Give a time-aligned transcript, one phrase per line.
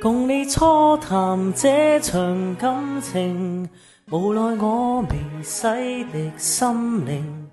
[0.00, 3.68] 共你初谈这场感情，
[4.12, 7.48] 无奈我未洗涤心灵，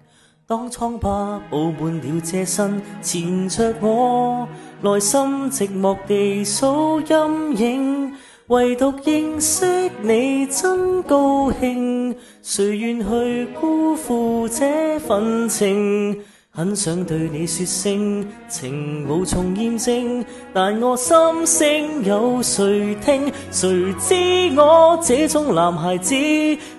[0.46, 4.48] 当疮疤布满了这身，缠着我
[4.82, 5.20] 内心
[5.50, 8.14] 寂寞地数阴影，
[8.46, 16.22] 唯独认识你真高兴，谁愿去辜负这份情？
[16.58, 20.24] 很想对你说声情无从验证，
[20.54, 23.30] 但我心声有谁听？
[23.52, 26.16] 谁知我这种男孩子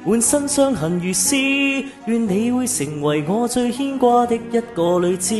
[0.06, 1.36] 满身伤痕如是，
[2.06, 5.34] 愿你会成为我最牵挂的一个女子。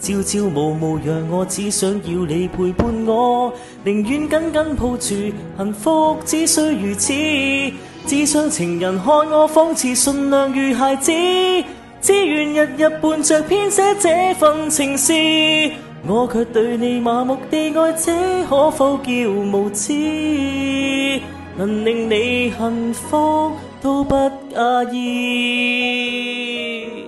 [0.00, 3.52] 朝朝暮暮让我只想要你陪伴我，
[3.84, 7.12] 宁愿紧紧抱住幸福，只需如此。
[8.04, 11.12] 只想情人看我仿似顺良如孩子。
[12.04, 15.14] 只愿日日伴着编写这份情诗，
[16.06, 19.90] 我却对你麻木地爱，这可否叫无知？
[21.56, 24.14] 能令你幸福都不
[24.50, 27.06] 介意。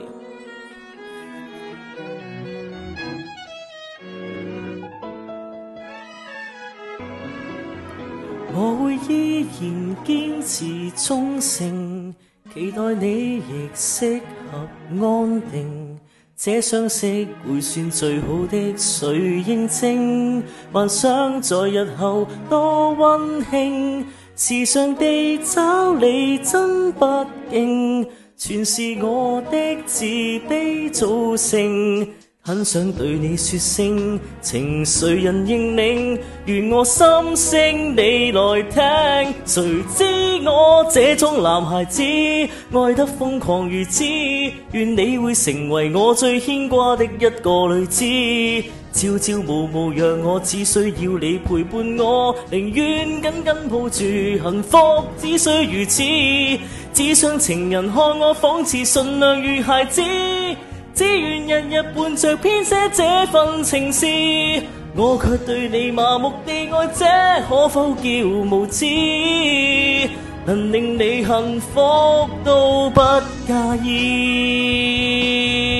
[8.54, 12.14] 我会依然坚持忠诚。
[12.56, 14.18] 期待你亦适
[14.50, 14.66] 合
[14.98, 15.98] 安定，
[16.34, 20.42] 这相识会算最好的谁认证？
[20.72, 32.08] 幻想在日后多温馨，时常地找你真不敬，全是我的自卑造成。
[32.46, 36.16] 很想对你说声情，谁人认领？
[36.44, 39.34] 愿我心声你来听。
[39.44, 39.64] 谁
[39.96, 44.04] 知我这种男孩子爱得疯狂如此，
[44.70, 47.28] 愿你会成为我最牵挂的一个
[47.74, 48.04] 女子。
[48.92, 54.78] 朝朝暮暮让我只需要你陪伴我，宁愿紧紧抱住幸福，
[55.20, 56.04] 只需如此。
[56.94, 60.00] 只想情人看我仿似顺良如孩子。
[60.96, 64.06] 只愿日日伴着编写这份情诗，
[64.96, 67.04] 我却对你麻木地爱，这
[67.46, 68.86] 可否叫无知？
[70.46, 73.00] 能令你幸福都不
[73.46, 73.52] 介
[73.84, 75.75] 意。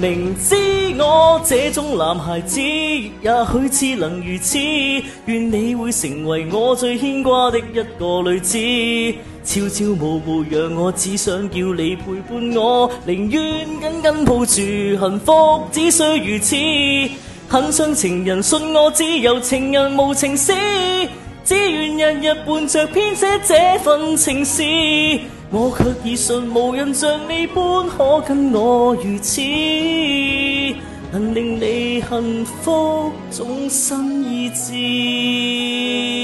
[0.00, 0.54] 明知
[0.98, 4.58] 我这种男孩子，也许只能如此。
[5.26, 7.84] 愿你会成为我最牵挂的一个
[8.22, 8.58] 女子。
[9.44, 16.56] 朝朝暮暮，让我只想叫你陪伴我，宁愿紧紧抱住幸福，只需如此。
[17.46, 20.54] 很想情人信我，只有情人无情使，
[21.44, 24.62] 只愿日日伴着编写这份情诗。
[25.52, 29.40] 我却已信无人像你般可跟我如此，
[31.10, 36.19] 能令你幸福终身意志。